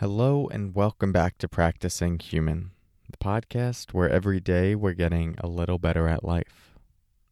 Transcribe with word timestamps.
Hello, 0.00 0.48
and 0.48 0.74
welcome 0.74 1.12
back 1.12 1.38
to 1.38 1.46
Practicing 1.46 2.18
Human, 2.18 2.72
the 3.08 3.16
podcast 3.16 3.94
where 3.94 4.10
every 4.10 4.40
day 4.40 4.74
we're 4.74 4.92
getting 4.92 5.36
a 5.38 5.46
little 5.46 5.78
better 5.78 6.08
at 6.08 6.24
life. 6.24 6.74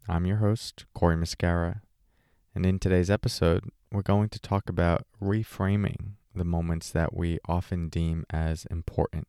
I'm 0.09 0.27
your 0.27 0.37
host, 0.37 0.85
Cory 0.95 1.17
Muscara, 1.17 1.81
and 2.55 2.65
in 2.65 2.79
today's 2.79 3.11
episode, 3.11 3.65
we're 3.91 4.03
going 4.03 4.29
to 4.29 4.39
talk 4.39 4.69
about 4.69 5.05
reframing 5.21 6.13
the 6.37 6.45
moments 6.45 6.89
that 6.93 7.17
we 7.17 7.41
often 7.49 7.89
deem 7.89 8.25
as 8.31 8.65
important. 8.67 9.27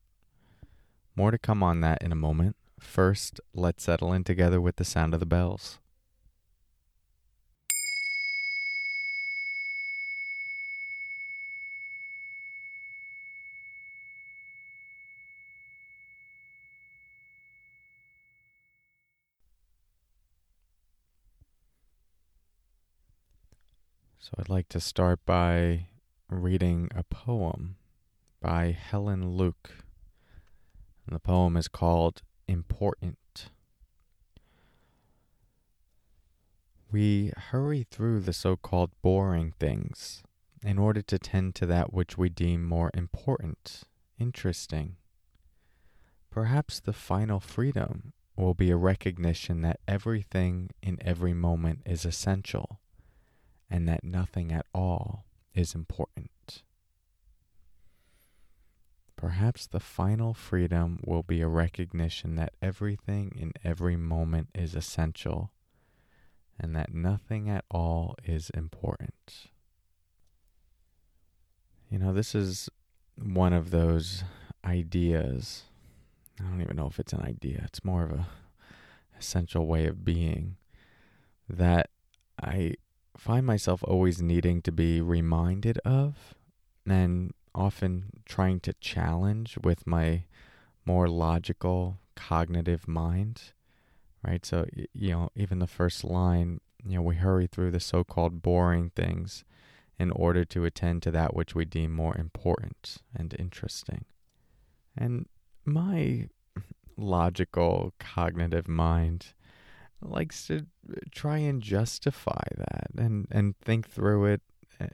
More 1.15 1.31
to 1.31 1.39
come 1.39 1.63
on 1.63 1.81
that 1.81 2.03
in 2.03 2.11
a 2.11 2.15
moment. 2.15 2.55
First, 2.79 3.41
let's 3.51 3.83
settle 3.83 4.13
in 4.13 4.23
together 4.23 4.61
with 4.61 4.75
the 4.75 4.85
sound 4.85 5.15
of 5.15 5.19
the 5.19 5.25
bells. 5.25 5.79
So 24.23 24.31
I'd 24.39 24.47
like 24.47 24.69
to 24.69 24.79
start 24.79 25.19
by 25.25 25.87
reading 26.29 26.89
a 26.95 27.03
poem 27.03 27.75
by 28.39 28.71
Helen 28.71 29.31
Luke. 29.31 29.71
And 31.05 31.13
the 31.13 31.19
poem 31.19 31.57
is 31.57 31.67
called 31.67 32.21
Important. 32.47 33.49
We 36.89 37.33
hurry 37.35 37.85
through 37.91 38.21
the 38.21 38.31
so 38.31 38.55
called 38.55 38.91
boring 39.01 39.51
things 39.59 40.23
in 40.63 40.79
order 40.79 41.01
to 41.01 41.19
tend 41.19 41.53
to 41.55 41.65
that 41.65 41.91
which 41.91 42.17
we 42.17 42.29
deem 42.29 42.63
more 42.63 42.91
important, 42.93 43.81
interesting. 44.17 44.95
Perhaps 46.31 46.79
the 46.79 46.93
final 46.93 47.41
freedom 47.41 48.13
will 48.37 48.53
be 48.53 48.71
a 48.71 48.77
recognition 48.77 49.63
that 49.63 49.81
everything 49.85 50.69
in 50.81 50.97
every 51.01 51.33
moment 51.33 51.81
is 51.85 52.05
essential 52.05 52.79
and 53.69 53.87
that 53.87 54.03
nothing 54.03 54.51
at 54.51 54.65
all 54.73 55.25
is 55.53 55.75
important. 55.75 56.63
Perhaps 59.15 59.67
the 59.67 59.79
final 59.79 60.33
freedom 60.33 60.99
will 61.05 61.23
be 61.23 61.41
a 61.41 61.47
recognition 61.47 62.35
that 62.35 62.53
everything 62.61 63.33
in 63.39 63.53
every 63.63 63.95
moment 63.95 64.49
is 64.53 64.75
essential 64.75 65.51
and 66.59 66.75
that 66.75 66.93
nothing 66.93 67.49
at 67.49 67.63
all 67.71 68.15
is 68.25 68.49
important. 68.51 69.47
You 71.89 71.99
know, 71.99 72.13
this 72.13 72.35
is 72.35 72.69
one 73.15 73.53
of 73.53 73.71
those 73.71 74.23
ideas. 74.65 75.63
I 76.39 76.43
don't 76.43 76.61
even 76.61 76.75
know 76.75 76.87
if 76.87 76.99
it's 76.99 77.13
an 77.13 77.21
idea. 77.21 77.61
It's 77.65 77.83
more 77.83 78.03
of 78.03 78.11
a 78.11 78.27
essential 79.17 79.67
way 79.67 79.85
of 79.85 80.03
being 80.03 80.57
that 81.47 81.89
I 82.41 82.75
find 83.17 83.45
myself 83.45 83.83
always 83.83 84.21
needing 84.21 84.61
to 84.61 84.71
be 84.71 85.01
reminded 85.01 85.77
of 85.79 86.35
and 86.85 87.33
often 87.55 88.05
trying 88.25 88.59
to 88.59 88.73
challenge 88.73 89.57
with 89.63 89.85
my 89.85 90.23
more 90.85 91.07
logical 91.07 91.99
cognitive 92.15 92.87
mind 92.87 93.53
right? 94.25 94.45
So 94.45 94.65
you 94.93 95.11
know 95.11 95.29
even 95.35 95.59
the 95.59 95.67
first 95.67 96.03
line 96.03 96.59
you 96.85 96.95
know 96.95 97.01
we 97.01 97.15
hurry 97.15 97.47
through 97.47 97.71
the 97.71 97.79
so-called 97.79 98.41
boring 98.41 98.91
things 98.95 99.43
in 99.99 100.11
order 100.11 100.43
to 100.43 100.65
attend 100.65 101.03
to 101.03 101.11
that 101.11 101.35
which 101.35 101.53
we 101.53 101.65
deem 101.65 101.91
more 101.91 102.17
important 102.17 102.97
and 103.15 103.35
interesting. 103.37 104.05
And 104.97 105.27
my 105.65 106.29
logical 106.97 107.93
cognitive 107.99 108.67
mind 108.67 109.33
likes 110.09 110.47
to 110.47 110.65
uh, 110.89 110.95
try 111.11 111.37
and 111.37 111.61
justify 111.61 112.43
that 112.57 112.87
and, 112.97 113.27
and 113.31 113.57
think 113.57 113.89
through 113.89 114.25
it 114.25 114.41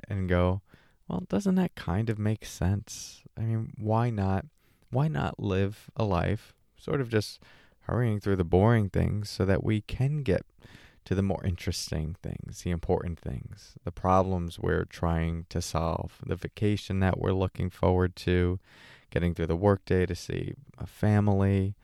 and 0.07 0.29
go, 0.29 0.61
well, 1.07 1.23
doesn't 1.27 1.55
that 1.55 1.75
kind 1.75 2.09
of 2.09 2.19
make 2.19 2.45
sense? 2.45 3.23
I 3.37 3.41
mean, 3.41 3.73
why 3.77 4.09
not? 4.09 4.45
Why 4.91 5.07
not 5.07 5.39
live 5.39 5.89
a 5.95 6.03
life 6.03 6.53
sort 6.77 7.01
of 7.01 7.09
just 7.09 7.39
hurrying 7.81 8.19
through 8.19 8.35
the 8.37 8.43
boring 8.43 8.89
things 8.89 9.29
so 9.29 9.45
that 9.45 9.63
we 9.63 9.81
can 9.81 10.21
get 10.23 10.45
to 11.05 11.15
the 11.15 11.23
more 11.23 11.43
interesting 11.43 12.15
things, 12.21 12.61
the 12.61 12.69
important 12.69 13.19
things, 13.19 13.73
the 13.83 13.91
problems 13.91 14.59
we're 14.59 14.85
trying 14.85 15.45
to 15.49 15.61
solve, 15.61 16.19
the 16.25 16.35
vacation 16.35 16.99
that 16.99 17.19
we're 17.19 17.31
looking 17.31 17.69
forward 17.69 18.15
to, 18.15 18.59
getting 19.09 19.33
through 19.33 19.47
the 19.47 19.55
workday 19.55 20.05
to 20.05 20.13
see 20.13 20.53
a 20.77 20.85
family, 20.85 21.75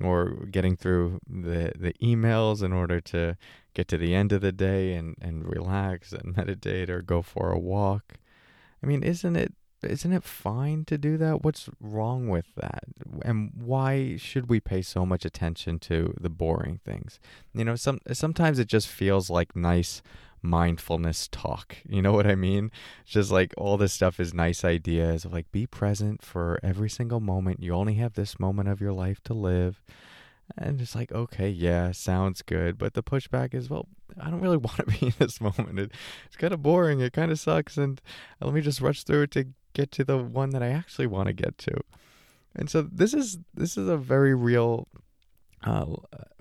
or 0.00 0.46
getting 0.50 0.76
through 0.76 1.20
the 1.28 1.72
the 1.78 1.92
emails 2.02 2.62
in 2.62 2.72
order 2.72 3.00
to 3.00 3.36
get 3.74 3.88
to 3.88 3.98
the 3.98 4.14
end 4.14 4.32
of 4.32 4.40
the 4.40 4.52
day 4.52 4.94
and 4.94 5.16
and 5.20 5.48
relax 5.48 6.12
and 6.12 6.36
meditate 6.36 6.90
or 6.90 7.02
go 7.02 7.22
for 7.22 7.50
a 7.50 7.58
walk. 7.58 8.14
I 8.82 8.86
mean, 8.86 9.02
isn't 9.02 9.36
it 9.36 9.54
isn't 9.82 10.12
it 10.12 10.24
fine 10.24 10.84
to 10.86 10.98
do 10.98 11.16
that? 11.16 11.42
What's 11.42 11.70
wrong 11.80 12.28
with 12.28 12.54
that? 12.56 12.84
And 13.22 13.52
why 13.54 14.16
should 14.16 14.50
we 14.50 14.60
pay 14.60 14.82
so 14.82 15.06
much 15.06 15.24
attention 15.24 15.78
to 15.80 16.14
the 16.20 16.28
boring 16.28 16.80
things? 16.84 17.18
You 17.54 17.64
know, 17.64 17.76
some 17.76 18.00
sometimes 18.12 18.58
it 18.58 18.68
just 18.68 18.88
feels 18.88 19.30
like 19.30 19.56
nice 19.56 20.02
mindfulness 20.42 21.28
talk. 21.28 21.76
You 21.88 22.02
know 22.02 22.12
what 22.12 22.26
I 22.26 22.34
mean? 22.34 22.70
Just 23.04 23.30
like 23.30 23.54
all 23.56 23.76
this 23.76 23.92
stuff 23.92 24.20
is 24.20 24.34
nice 24.34 24.64
ideas 24.64 25.24
of 25.24 25.32
like 25.32 25.50
be 25.52 25.66
present 25.66 26.22
for 26.22 26.58
every 26.62 26.90
single 26.90 27.20
moment. 27.20 27.62
You 27.62 27.74
only 27.74 27.94
have 27.94 28.14
this 28.14 28.40
moment 28.40 28.68
of 28.68 28.80
your 28.80 28.92
life 28.92 29.20
to 29.24 29.34
live. 29.34 29.82
And 30.56 30.80
it's 30.80 30.94
like, 30.94 31.12
okay, 31.12 31.48
yeah, 31.48 31.92
sounds 31.92 32.42
good. 32.42 32.76
But 32.76 32.94
the 32.94 33.02
pushback 33.02 33.54
is, 33.54 33.70
well, 33.70 33.86
I 34.20 34.30
don't 34.30 34.40
really 34.40 34.56
want 34.56 34.76
to 34.76 34.86
be 34.86 35.06
in 35.06 35.14
this 35.18 35.40
moment. 35.40 35.78
It, 35.78 35.92
it's 36.26 36.36
kind 36.36 36.52
of 36.52 36.62
boring. 36.62 37.00
It 37.00 37.12
kind 37.12 37.30
of 37.30 37.38
sucks. 37.38 37.76
And 37.76 38.00
let 38.40 38.54
me 38.54 38.60
just 38.60 38.80
rush 38.80 39.04
through 39.04 39.22
it 39.22 39.30
to 39.32 39.46
get 39.72 39.92
to 39.92 40.04
the 40.04 40.18
one 40.18 40.50
that 40.50 40.62
I 40.62 40.68
actually 40.68 41.06
want 41.06 41.28
to 41.28 41.32
get 41.32 41.58
to. 41.58 41.80
And 42.54 42.68
so 42.68 42.82
this 42.82 43.14
is 43.14 43.38
this 43.54 43.76
is 43.76 43.88
a 43.88 43.96
very 43.96 44.34
real 44.34 44.88
uh, 45.62 45.86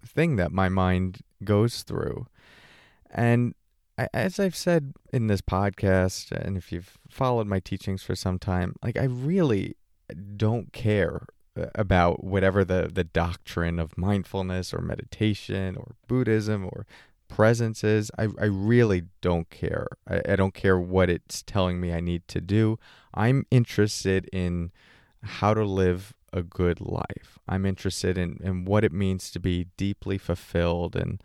thing 0.04 0.38
that 0.38 0.52
my 0.52 0.70
mind 0.70 1.20
goes 1.44 1.84
through. 1.84 2.28
And 3.12 3.54
as 4.14 4.40
I've 4.40 4.56
said 4.56 4.94
in 5.12 5.28
this 5.28 5.42
podcast, 5.42 6.32
and 6.32 6.58
if 6.58 6.72
you've 6.72 6.98
followed 7.10 7.48
my 7.48 7.60
teachings 7.60 8.04
for 8.04 8.16
some 8.16 8.40
time, 8.40 8.76
like 8.84 8.98
I 8.98 9.06
really 9.06 9.76
don't 10.38 10.72
care 10.74 11.26
uh, 11.58 11.68
about 11.76 12.24
whatever 12.24 12.64
the, 12.64 12.90
the 12.92 13.04
doctrine 13.04 13.80
of 13.80 13.98
mindfulness 13.98 14.74
or 14.74 14.82
meditation 14.82 15.76
or 15.76 15.96
Buddhism 16.08 16.66
or 16.66 16.86
presence 17.28 17.84
is. 17.84 18.12
I, 18.18 18.28
I 18.40 18.46
really 18.46 19.04
don't 19.22 19.50
care. 19.50 19.88
I, 20.08 20.22
I 20.30 20.36
don't 20.36 20.54
care 20.54 20.80
what 20.80 21.10
it's 21.10 21.42
telling 21.44 21.80
me 21.80 21.94
I 21.94 22.00
need 22.00 22.28
to 22.30 22.42
do. 22.42 22.78
I'm 23.14 23.46
interested 23.52 24.30
in 24.34 24.72
how 25.24 25.54
to 25.54 25.64
live 25.64 26.14
a 26.34 26.44
good 26.44 26.82
life. 26.82 27.40
I'm 27.48 27.66
interested 27.66 28.18
in, 28.18 28.40
in 28.44 28.66
what 28.66 28.84
it 28.84 28.92
means 28.92 29.32
to 29.32 29.40
be 29.40 29.68
deeply 29.78 30.18
fulfilled 30.18 30.96
and 30.96 31.22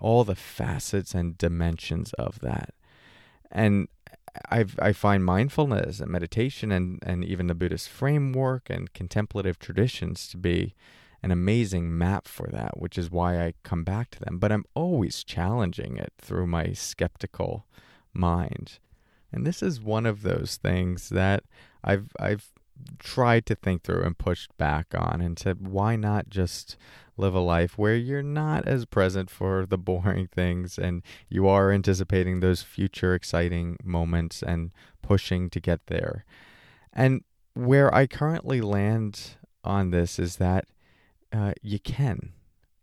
all 0.00 0.24
the 0.24 0.34
facets 0.34 1.14
and 1.14 1.38
dimensions 1.38 2.12
of 2.14 2.40
that. 2.40 2.74
And 3.50 3.88
i 4.50 4.64
I 4.78 4.92
find 4.92 5.24
mindfulness 5.24 6.00
and 6.00 6.10
meditation 6.10 6.70
and, 6.70 6.98
and 7.02 7.24
even 7.24 7.46
the 7.46 7.54
Buddhist 7.54 7.88
framework 7.88 8.70
and 8.70 8.92
contemplative 8.92 9.58
traditions 9.58 10.28
to 10.28 10.36
be 10.36 10.74
an 11.22 11.30
amazing 11.30 11.96
map 11.98 12.26
for 12.26 12.48
that, 12.50 12.80
which 12.80 12.96
is 12.96 13.10
why 13.10 13.44
I 13.44 13.54
come 13.62 13.84
back 13.84 14.10
to 14.10 14.20
them. 14.20 14.38
But 14.38 14.52
I'm 14.52 14.64
always 14.74 15.22
challenging 15.22 15.98
it 15.98 16.12
through 16.18 16.46
my 16.46 16.72
skeptical 16.72 17.66
mind. 18.14 18.78
And 19.32 19.46
this 19.46 19.62
is 19.62 19.80
one 19.80 20.06
of 20.06 20.22
those 20.22 20.56
things 20.56 21.10
that 21.10 21.44
I've 21.84 22.10
I've 22.18 22.50
tried 22.98 23.46
to 23.46 23.54
think 23.54 23.82
through 23.82 24.02
and 24.02 24.16
pushed 24.16 24.56
back 24.56 24.94
on 24.94 25.20
and 25.20 25.38
said, 25.38 25.66
why 25.66 25.96
not 25.96 26.28
just 26.28 26.76
live 27.20 27.34
a 27.34 27.40
life 27.40 27.78
where 27.78 27.94
you're 27.94 28.22
not 28.22 28.66
as 28.66 28.84
present 28.84 29.30
for 29.30 29.66
the 29.66 29.78
boring 29.78 30.26
things 30.32 30.78
and 30.78 31.02
you 31.28 31.46
are 31.46 31.70
anticipating 31.70 32.40
those 32.40 32.62
future 32.62 33.14
exciting 33.14 33.76
moments 33.84 34.42
and 34.42 34.70
pushing 35.02 35.50
to 35.50 35.60
get 35.60 35.86
there? 35.86 36.24
And 36.92 37.22
where 37.54 37.94
I 37.94 38.06
currently 38.06 38.60
land 38.60 39.36
on 39.62 39.90
this 39.90 40.18
is 40.18 40.36
that 40.36 40.66
uh, 41.32 41.52
you 41.62 41.78
can. 41.78 42.32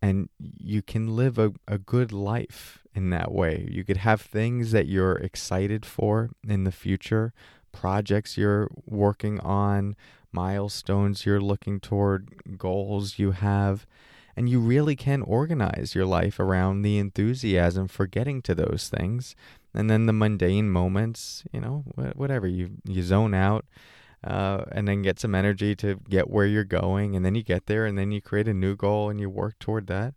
And 0.00 0.28
you 0.38 0.80
can 0.80 1.16
live 1.16 1.38
a, 1.38 1.52
a 1.66 1.76
good 1.76 2.12
life 2.12 2.86
in 2.94 3.10
that 3.10 3.32
way. 3.32 3.66
You 3.68 3.84
could 3.84 3.98
have 3.98 4.20
things 4.20 4.70
that 4.70 4.86
you're 4.86 5.16
excited 5.16 5.84
for 5.84 6.30
in 6.46 6.62
the 6.64 6.72
future, 6.72 7.32
projects 7.72 8.36
you're 8.36 8.70
working 8.86 9.40
on, 9.40 9.96
milestones 10.32 11.26
you're 11.26 11.40
looking 11.40 11.80
toward, 11.80 12.58
goals 12.58 13.18
you 13.18 13.32
have. 13.32 13.86
And 14.38 14.48
you 14.48 14.60
really 14.60 14.96
can 14.96 15.22
organize 15.22 15.94
your 15.96 16.06
life 16.06 16.38
around 16.40 16.82
the 16.82 16.98
enthusiasm 16.98 17.88
for 17.88 18.06
getting 18.06 18.40
to 18.42 18.54
those 18.54 18.88
things. 18.88 19.34
And 19.74 19.90
then 19.90 20.06
the 20.06 20.12
mundane 20.12 20.70
moments, 20.70 21.44
you 21.52 21.60
know, 21.60 21.84
whatever, 22.14 22.46
you, 22.46 22.70
you 22.84 23.02
zone 23.02 23.34
out. 23.34 23.64
uh, 24.24 24.64
and 24.72 24.88
then 24.88 25.02
get 25.02 25.20
some 25.20 25.34
energy 25.34 25.74
to 25.76 26.00
get 26.08 26.28
where 26.30 26.46
you're 26.46 26.64
going, 26.64 27.14
and 27.14 27.24
then 27.24 27.34
you 27.34 27.42
get 27.42 27.66
there, 27.66 27.86
and 27.86 27.96
then 27.96 28.10
you 28.10 28.20
create 28.20 28.48
a 28.48 28.54
new 28.54 28.74
goal 28.76 29.10
and 29.10 29.20
you 29.20 29.30
work 29.30 29.58
toward 29.58 29.86
that. 29.86 30.14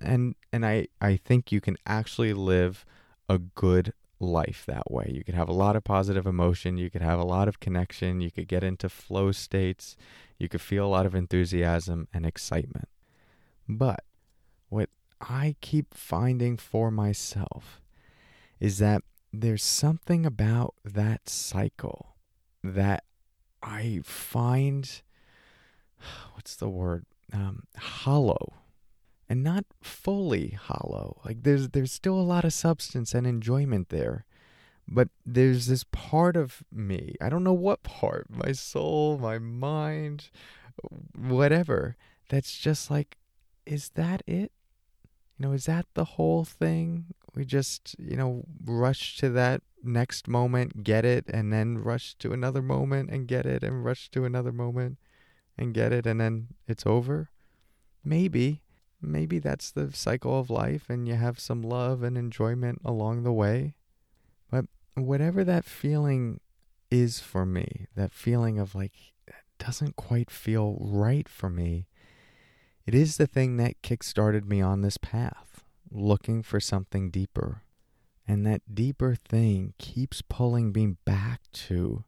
And 0.00 0.34
and 0.52 0.66
I 0.66 0.88
I 1.00 1.16
think 1.16 1.52
you 1.52 1.60
can 1.60 1.76
actually 1.86 2.34
live 2.34 2.84
a 3.28 3.38
good 3.38 3.92
life 4.20 4.64
that 4.66 4.90
way. 4.90 5.10
You 5.12 5.24
could 5.24 5.34
have 5.34 5.48
a 5.48 5.52
lot 5.54 5.76
of 5.76 5.84
positive 5.84 6.26
emotion, 6.26 6.76
you 6.76 6.90
could 6.90 7.02
have 7.02 7.18
a 7.18 7.24
lot 7.24 7.48
of 7.48 7.60
connection, 7.60 8.20
you 8.20 8.30
could 8.30 8.48
get 8.48 8.62
into 8.62 8.88
flow 8.88 9.32
states, 9.32 9.96
you 10.38 10.48
could 10.48 10.60
feel 10.60 10.86
a 10.86 10.88
lot 10.88 11.06
of 11.06 11.14
enthusiasm 11.14 12.08
and 12.12 12.24
excitement. 12.26 12.88
But 13.76 14.04
what 14.68 14.90
I 15.20 15.56
keep 15.60 15.94
finding 15.94 16.56
for 16.56 16.90
myself 16.90 17.80
is 18.60 18.78
that 18.78 19.02
there's 19.32 19.64
something 19.64 20.26
about 20.26 20.74
that 20.84 21.28
cycle 21.28 22.16
that 22.62 23.04
I 23.62 24.00
find 24.04 25.02
what's 26.34 26.56
the 26.56 26.68
word? 26.68 27.06
Um, 27.32 27.64
hollow 27.76 28.54
and 29.28 29.42
not 29.42 29.64
fully 29.80 30.50
hollow. 30.50 31.20
Like 31.24 31.42
there's 31.42 31.70
there's 31.70 31.92
still 31.92 32.18
a 32.18 32.20
lot 32.20 32.44
of 32.44 32.52
substance 32.52 33.14
and 33.14 33.26
enjoyment 33.26 33.88
there 33.88 34.26
but 34.88 35.08
there's 35.24 35.66
this 35.66 35.84
part 35.90 36.36
of 36.36 36.62
me 36.72 37.14
I 37.20 37.28
don't 37.28 37.44
know 37.44 37.52
what 37.52 37.82
part 37.82 38.26
my 38.28 38.52
soul 38.52 39.18
my 39.18 39.38
mind 39.38 40.30
whatever 41.16 41.96
that's 42.28 42.56
just 42.56 42.90
like 42.90 43.16
is 43.66 43.90
that 43.90 44.22
it? 44.26 44.52
You 45.38 45.48
know 45.48 45.52
is 45.52 45.66
that 45.66 45.86
the 45.94 46.04
whole 46.04 46.44
thing? 46.44 47.06
We 47.34 47.44
just 47.44 47.96
you 47.98 48.16
know 48.16 48.44
rush 48.64 49.16
to 49.18 49.30
that 49.30 49.62
next 49.82 50.28
moment 50.28 50.84
get 50.84 51.04
it 51.04 51.24
and 51.28 51.52
then 51.52 51.78
rush 51.78 52.14
to 52.14 52.32
another 52.32 52.62
moment 52.62 53.10
and 53.10 53.26
get 53.26 53.46
it 53.46 53.64
and 53.64 53.84
rush 53.84 54.08
to 54.10 54.24
another 54.24 54.52
moment 54.52 54.98
and 55.58 55.74
get 55.74 55.92
it 55.92 56.06
and 56.06 56.20
then 56.20 56.48
it's 56.66 56.86
over? 56.86 57.30
Maybe. 58.04 58.62
Maybe 59.00 59.40
that's 59.40 59.72
the 59.72 59.90
cycle 59.92 60.38
of 60.38 60.48
life 60.48 60.88
and 60.88 61.08
you 61.08 61.14
have 61.14 61.40
some 61.40 61.62
love 61.62 62.04
and 62.04 62.16
enjoyment 62.16 62.80
along 62.84 63.24
the 63.24 63.32
way. 63.32 63.74
But 64.48 64.66
whatever 64.94 65.42
that 65.42 65.64
feeling 65.64 66.38
is 66.90 67.18
for 67.18 67.46
me 67.46 67.86
that 67.96 68.12
feeling 68.12 68.58
of 68.58 68.74
like 68.74 68.92
doesn't 69.58 69.96
quite 69.96 70.30
feel 70.30 70.76
right 70.80 71.28
for 71.28 71.48
me 71.48 71.86
it 72.86 72.94
is 72.94 73.16
the 73.16 73.26
thing 73.26 73.56
that 73.56 73.80
kick-started 73.82 74.48
me 74.48 74.60
on 74.60 74.82
this 74.82 74.96
path 74.96 75.64
looking 75.90 76.42
for 76.42 76.58
something 76.58 77.10
deeper 77.10 77.62
and 78.26 78.46
that 78.46 78.74
deeper 78.74 79.14
thing 79.14 79.74
keeps 79.78 80.22
pulling 80.22 80.72
me 80.72 80.96
back 81.04 81.40
to 81.52 82.04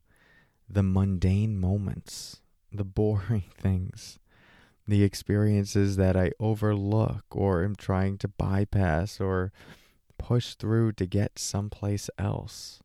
the 0.68 0.82
mundane 0.82 1.58
moments, 1.58 2.40
the 2.72 2.84
boring 2.84 3.44
things, 3.58 4.18
the 4.86 5.02
experiences 5.02 5.96
that 5.96 6.16
I 6.16 6.32
overlook 6.38 7.24
or 7.30 7.64
am 7.64 7.74
trying 7.74 8.18
to 8.18 8.28
bypass 8.28 9.20
or 9.20 9.52
push 10.18 10.54
through 10.54 10.92
to 10.92 11.06
get 11.06 11.38
someplace 11.38 12.08
else. 12.18 12.80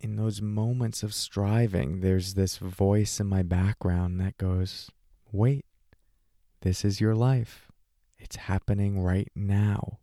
In 0.00 0.16
those 0.16 0.42
moments 0.42 1.02
of 1.02 1.14
striving, 1.14 2.00
there's 2.00 2.34
this 2.34 2.58
voice 2.58 3.20
in 3.20 3.26
my 3.26 3.42
background 3.42 4.20
that 4.20 4.36
goes, 4.36 4.90
Wait, 5.32 5.64
this 6.64 6.82
is 6.82 6.98
your 6.98 7.14
life. 7.14 7.70
It's 8.18 8.36
happening 8.36 8.98
right 8.98 9.30
now. 9.34 9.98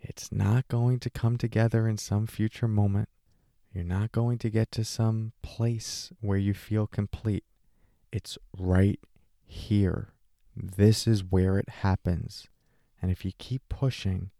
It's 0.00 0.30
not 0.30 0.68
going 0.68 1.00
to 1.00 1.10
come 1.10 1.36
together 1.36 1.88
in 1.88 1.98
some 1.98 2.28
future 2.28 2.68
moment. 2.68 3.08
You're 3.72 3.82
not 3.82 4.12
going 4.12 4.38
to 4.38 4.48
get 4.48 4.70
to 4.72 4.84
some 4.84 5.32
place 5.42 6.12
where 6.20 6.38
you 6.38 6.54
feel 6.54 6.86
complete. 6.86 7.42
It's 8.12 8.38
right 8.56 9.00
here. 9.44 10.10
This 10.54 11.08
is 11.08 11.24
where 11.24 11.58
it 11.58 11.68
happens. 11.68 12.46
And 13.02 13.10
if 13.10 13.24
you 13.24 13.32
keep 13.36 13.68
pushing, 13.68 14.30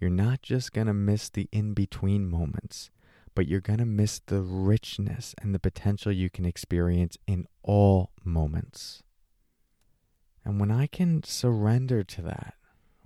you're 0.00 0.10
not 0.10 0.42
just 0.42 0.72
going 0.72 0.88
to 0.88 0.92
miss 0.92 1.28
the 1.28 1.48
in 1.52 1.74
between 1.74 2.28
moments, 2.28 2.90
but 3.36 3.46
you're 3.46 3.60
going 3.60 3.78
to 3.78 3.86
miss 3.86 4.18
the 4.26 4.40
richness 4.40 5.32
and 5.40 5.54
the 5.54 5.60
potential 5.60 6.10
you 6.10 6.28
can 6.28 6.44
experience 6.44 7.16
in 7.28 7.46
all 7.62 8.10
moments. 8.24 9.04
And 10.44 10.58
when 10.58 10.70
I 10.70 10.86
can 10.86 11.22
surrender 11.22 12.02
to 12.02 12.22
that, 12.22 12.54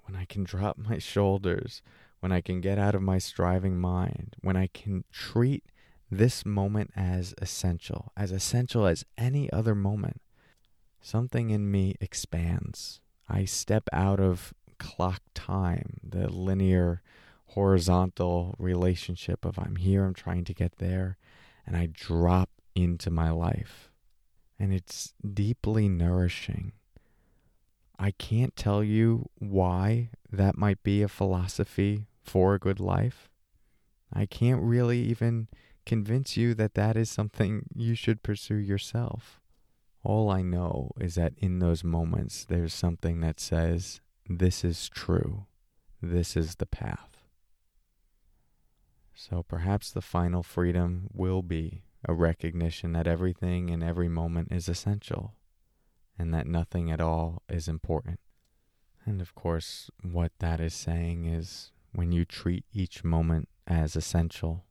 when 0.05 0.17
I 0.17 0.25
can 0.25 0.45
drop 0.45 0.79
my 0.89 0.99
shoulders, 0.99 1.83
when 2.21 2.33
I 2.33 2.41
can 2.41 2.61
get 2.61 2.79
out 2.79 2.95
of 2.95 3.03
my 3.03 3.19
striving 3.19 3.79
mind, 3.79 4.37
when 4.41 4.57
I 4.57 4.69
can 4.69 5.05
treat 5.13 5.65
this 6.11 6.47
moment 6.47 6.93
as 6.97 7.35
essential, 7.39 8.13
as 8.17 8.31
essential 8.31 8.87
as 8.87 9.05
any 9.19 9.53
other 9.53 9.75
moment, 9.75 10.21
something 11.01 11.51
in 11.51 11.71
me 11.71 11.95
expands. 12.01 13.01
I 13.29 13.45
step 13.45 13.89
out 13.93 14.21
of 14.21 14.55
clock 14.79 15.23
time, 15.35 15.99
the 16.03 16.29
linear, 16.29 17.03
horizontal 17.51 18.55
relationship 18.59 19.45
of 19.45 19.59
I'm 19.59 19.77
here, 19.77 20.05
I'm 20.05 20.15
trying 20.15 20.45
to 20.45 20.55
get 20.55 20.77
there, 20.77 21.17
and 21.67 21.77
I 21.77 21.89
drop 21.93 22.51
into 22.75 23.11
my 23.11 23.31
life. 23.31 23.91
And 24.59 24.73
it's 24.73 25.15
deeply 25.35 25.89
nourishing. 25.89 26.73
I 27.99 28.11
can't 28.11 28.55
tell 28.57 28.85
you 28.85 29.31
why 29.39 30.11
that 30.31 30.59
might 30.59 30.83
be 30.83 31.03
a 31.03 31.09
philosophy 31.09 32.07
for 32.23 32.55
a 32.55 32.59
good 32.59 32.81
life. 32.81 33.31
I 34.13 34.27
can't 34.27 34.63
really 34.63 35.01
even 35.01 35.49
convince 35.87 36.37
you 36.37 36.55
that 36.55 36.75
that 36.75 36.97
is 36.97 37.11
something 37.11 37.67
you 37.75 37.95
should 37.95 38.23
pursue 38.23 38.57
yourself. 38.57 39.41
All 40.03 40.31
I 40.31 40.43
know 40.43 40.91
is 41.01 41.15
that 41.15 41.33
in 41.39 41.59
those 41.59 41.83
moments, 41.83 42.45
there's 42.45 42.75
something 42.75 43.21
that 43.21 43.41
says, 43.41 44.01
This 44.29 44.65
is 44.65 44.89
true. 44.89 45.47
This 46.03 46.37
is 46.37 46.57
the 46.57 46.67
path. 46.67 47.25
So 49.15 49.43
perhaps 49.43 49.91
the 49.91 50.03
final 50.03 50.43
freedom 50.43 51.09
will 51.13 51.43
be 51.43 51.83
a 52.07 52.13
recognition 52.13 52.93
that 52.93 53.07
everything 53.07 53.71
in 53.71 53.83
every 53.83 54.09
moment 54.09 54.53
is 54.53 54.69
essential 54.69 55.33
and 56.19 56.33
that 56.33 56.47
nothing 56.47 56.91
at 56.91 57.01
all 57.01 57.43
is 57.49 57.69
important. 57.69 58.21
And 59.05 59.21
of 59.21 59.35
course, 59.35 59.91
what 60.03 60.33
that 60.41 60.61
is 60.61 60.75
saying 60.75 61.25
is 61.27 61.71
when 61.93 62.13
you 62.13 62.25
treat 62.25 62.65
each 62.73 63.05
moment 63.05 63.49
as 63.67 63.97
essential, 63.97 64.65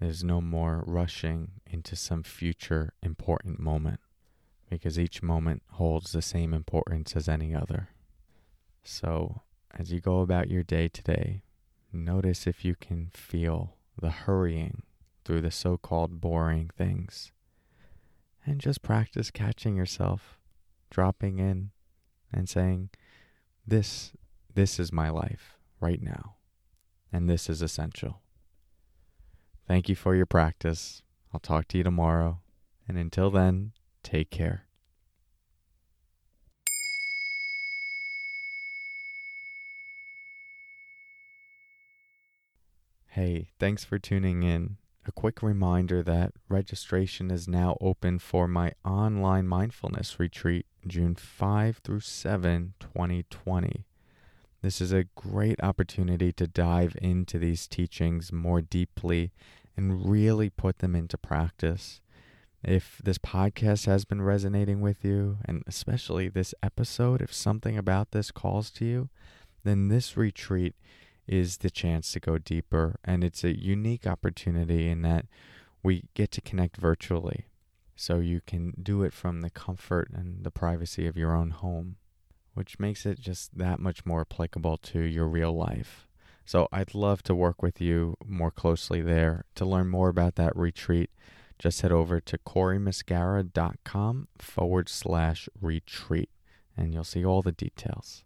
there's 0.00 0.24
no 0.24 0.40
more 0.40 0.82
rushing 0.86 1.52
into 1.66 1.96
some 1.96 2.22
future 2.22 2.92
important 3.02 3.58
moment 3.58 4.00
because 4.68 4.98
each 4.98 5.22
moment 5.22 5.62
holds 5.72 6.12
the 6.12 6.22
same 6.22 6.54
importance 6.54 7.14
as 7.14 7.28
any 7.28 7.54
other. 7.54 7.90
So, 8.84 9.42
as 9.72 9.92
you 9.92 10.00
go 10.00 10.20
about 10.20 10.50
your 10.50 10.62
day 10.62 10.88
today, 10.88 11.42
notice 11.92 12.46
if 12.46 12.64
you 12.64 12.74
can 12.74 13.10
feel 13.12 13.76
the 14.00 14.10
hurrying 14.10 14.82
through 15.24 15.40
the 15.42 15.50
so 15.50 15.76
called 15.76 16.20
boring 16.20 16.70
things. 16.76 17.32
And 18.44 18.60
just 18.60 18.82
practice 18.82 19.30
catching 19.30 19.76
yourself 19.76 20.38
dropping 20.92 21.38
in 21.38 21.70
and 22.32 22.48
saying, 22.48 22.90
This, 23.66 24.12
this 24.54 24.78
is 24.78 24.92
my 24.92 25.08
life 25.08 25.56
right 25.80 26.00
now, 26.00 26.36
and 27.12 27.28
this 27.28 27.48
is 27.48 27.62
essential. 27.62 28.20
Thank 29.66 29.88
you 29.88 29.96
for 29.96 30.14
your 30.14 30.26
practice. 30.26 31.02
I'll 31.32 31.40
talk 31.40 31.66
to 31.68 31.78
you 31.78 31.84
tomorrow, 31.84 32.40
and 32.86 32.98
until 32.98 33.30
then, 33.30 33.72
take 34.02 34.30
care. 34.30 34.66
Hey, 43.06 43.48
thanks 43.58 43.84
for 43.84 43.98
tuning 43.98 44.42
in. 44.42 44.76
A 45.06 45.12
quick 45.12 45.42
reminder 45.42 46.02
that 46.02 46.32
registration 46.48 47.30
is 47.30 47.48
now 47.48 47.76
open 47.80 48.18
for 48.18 48.46
my 48.46 48.72
online 48.84 49.48
mindfulness 49.48 50.20
retreat 50.20 50.66
June 50.86 51.14
5 51.14 51.78
through 51.78 52.00
7, 52.00 52.74
2020. 52.80 53.84
This 54.62 54.80
is 54.80 54.92
a 54.92 55.04
great 55.14 55.62
opportunity 55.62 56.32
to 56.32 56.46
dive 56.46 56.96
into 57.00 57.38
these 57.38 57.66
teachings 57.66 58.32
more 58.32 58.60
deeply 58.60 59.32
and 59.76 60.08
really 60.08 60.50
put 60.50 60.78
them 60.78 60.94
into 60.94 61.18
practice. 61.18 62.00
If 62.62 63.00
this 63.02 63.18
podcast 63.18 63.86
has 63.86 64.04
been 64.04 64.22
resonating 64.22 64.80
with 64.80 65.04
you, 65.04 65.38
and 65.44 65.64
especially 65.66 66.28
this 66.28 66.54
episode, 66.62 67.20
if 67.20 67.32
something 67.32 67.76
about 67.76 68.12
this 68.12 68.30
calls 68.30 68.70
to 68.72 68.84
you, 68.84 69.08
then 69.64 69.88
this 69.88 70.16
retreat 70.16 70.74
is 71.26 71.58
the 71.58 71.70
chance 71.70 72.12
to 72.12 72.20
go 72.20 72.38
deeper. 72.38 72.96
And 73.04 73.24
it's 73.24 73.42
a 73.42 73.58
unique 73.58 74.06
opportunity 74.06 74.88
in 74.88 75.02
that 75.02 75.26
we 75.82 76.04
get 76.14 76.30
to 76.32 76.40
connect 76.40 76.76
virtually. 76.76 77.46
So 78.02 78.18
you 78.18 78.40
can 78.44 78.74
do 78.82 79.04
it 79.04 79.12
from 79.12 79.42
the 79.42 79.50
comfort 79.50 80.10
and 80.12 80.42
the 80.42 80.50
privacy 80.50 81.06
of 81.06 81.16
your 81.16 81.36
own 81.36 81.50
home, 81.50 81.98
which 82.52 82.80
makes 82.80 83.06
it 83.06 83.20
just 83.20 83.56
that 83.56 83.78
much 83.78 84.04
more 84.04 84.22
applicable 84.22 84.78
to 84.78 85.02
your 85.02 85.28
real 85.28 85.52
life. 85.52 86.08
So 86.44 86.66
I'd 86.72 86.96
love 86.96 87.22
to 87.22 87.34
work 87.36 87.62
with 87.62 87.80
you 87.80 88.16
more 88.26 88.50
closely 88.50 89.02
there. 89.02 89.44
To 89.54 89.64
learn 89.64 89.88
more 89.88 90.08
about 90.08 90.34
that 90.34 90.56
retreat, 90.56 91.10
just 91.60 91.82
head 91.82 91.92
over 91.92 92.18
to 92.18 92.38
corymuscara.com 92.38 94.26
forward 94.36 94.88
slash 94.88 95.48
retreat 95.60 96.30
and 96.76 96.92
you'll 96.92 97.04
see 97.04 97.24
all 97.24 97.40
the 97.40 97.52
details. 97.52 98.24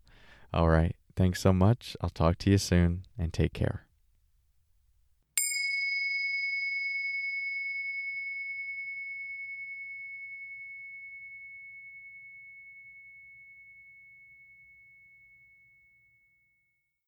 All 0.55 0.71
right. 0.71 0.97
Thanks 1.17 1.43
so 1.43 1.53
much. 1.53 1.99
I'll 2.01 2.09
talk 2.09 2.39
to 2.39 2.51
you 2.51 2.57
soon 2.57 3.03
and 3.19 3.31
take 3.31 3.53
care. 3.53 3.86